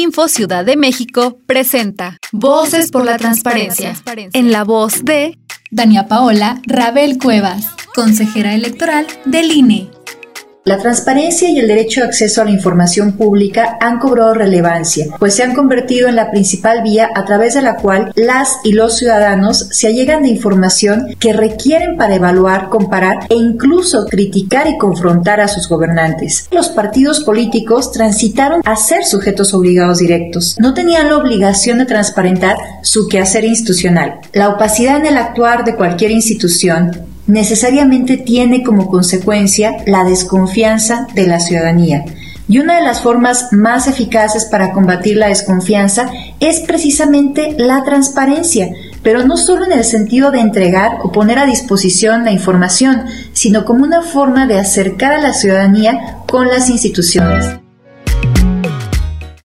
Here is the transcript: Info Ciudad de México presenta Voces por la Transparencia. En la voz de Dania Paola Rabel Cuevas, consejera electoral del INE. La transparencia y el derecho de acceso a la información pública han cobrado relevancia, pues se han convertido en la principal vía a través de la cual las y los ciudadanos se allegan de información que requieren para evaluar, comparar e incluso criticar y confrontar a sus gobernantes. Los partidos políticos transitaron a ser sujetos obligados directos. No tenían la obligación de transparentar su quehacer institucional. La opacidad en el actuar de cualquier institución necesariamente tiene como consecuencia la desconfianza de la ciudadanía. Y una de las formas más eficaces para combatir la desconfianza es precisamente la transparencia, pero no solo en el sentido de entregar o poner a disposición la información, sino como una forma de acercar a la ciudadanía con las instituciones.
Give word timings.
Info 0.00 0.26
Ciudad 0.26 0.64
de 0.64 0.78
México 0.78 1.38
presenta 1.44 2.16
Voces 2.32 2.90
por 2.90 3.04
la 3.04 3.18
Transparencia. 3.18 3.94
En 4.32 4.50
la 4.50 4.64
voz 4.64 5.04
de 5.04 5.38
Dania 5.70 6.08
Paola 6.08 6.62
Rabel 6.66 7.18
Cuevas, 7.18 7.66
consejera 7.94 8.54
electoral 8.54 9.06
del 9.26 9.52
INE. 9.52 9.90
La 10.64 10.78
transparencia 10.78 11.50
y 11.50 11.58
el 11.58 11.66
derecho 11.66 12.02
de 12.02 12.06
acceso 12.06 12.40
a 12.40 12.44
la 12.44 12.52
información 12.52 13.14
pública 13.14 13.78
han 13.80 13.98
cobrado 13.98 14.32
relevancia, 14.32 15.06
pues 15.18 15.34
se 15.34 15.42
han 15.42 15.56
convertido 15.56 16.08
en 16.08 16.14
la 16.14 16.30
principal 16.30 16.84
vía 16.84 17.10
a 17.16 17.24
través 17.24 17.54
de 17.54 17.62
la 17.62 17.78
cual 17.78 18.12
las 18.14 18.58
y 18.62 18.72
los 18.72 18.96
ciudadanos 18.96 19.66
se 19.72 19.88
allegan 19.88 20.22
de 20.22 20.28
información 20.28 21.16
que 21.18 21.32
requieren 21.32 21.96
para 21.96 22.14
evaluar, 22.14 22.68
comparar 22.68 23.26
e 23.28 23.34
incluso 23.34 24.06
criticar 24.06 24.68
y 24.68 24.78
confrontar 24.78 25.40
a 25.40 25.48
sus 25.48 25.68
gobernantes. 25.68 26.46
Los 26.52 26.68
partidos 26.68 27.24
políticos 27.24 27.90
transitaron 27.90 28.62
a 28.64 28.76
ser 28.76 29.04
sujetos 29.04 29.54
obligados 29.54 29.98
directos. 29.98 30.54
No 30.60 30.74
tenían 30.74 31.08
la 31.08 31.16
obligación 31.16 31.78
de 31.78 31.86
transparentar 31.86 32.56
su 32.82 33.08
quehacer 33.08 33.44
institucional. 33.44 34.20
La 34.32 34.50
opacidad 34.50 34.98
en 34.98 35.06
el 35.06 35.16
actuar 35.16 35.64
de 35.64 35.74
cualquier 35.74 36.12
institución 36.12 37.11
necesariamente 37.26 38.16
tiene 38.16 38.62
como 38.62 38.88
consecuencia 38.88 39.76
la 39.86 40.04
desconfianza 40.04 41.06
de 41.14 41.26
la 41.26 41.40
ciudadanía. 41.40 42.04
Y 42.48 42.58
una 42.58 42.76
de 42.76 42.82
las 42.82 43.00
formas 43.00 43.52
más 43.52 43.86
eficaces 43.86 44.44
para 44.44 44.72
combatir 44.72 45.16
la 45.16 45.28
desconfianza 45.28 46.10
es 46.40 46.60
precisamente 46.60 47.54
la 47.56 47.82
transparencia, 47.84 48.68
pero 49.02 49.24
no 49.24 49.36
solo 49.36 49.64
en 49.64 49.72
el 49.72 49.84
sentido 49.84 50.30
de 50.30 50.40
entregar 50.40 50.98
o 51.02 51.12
poner 51.12 51.38
a 51.38 51.46
disposición 51.46 52.24
la 52.24 52.32
información, 52.32 53.04
sino 53.32 53.64
como 53.64 53.84
una 53.84 54.02
forma 54.02 54.46
de 54.46 54.58
acercar 54.58 55.12
a 55.12 55.22
la 55.22 55.32
ciudadanía 55.32 56.18
con 56.26 56.48
las 56.48 56.68
instituciones. 56.68 57.61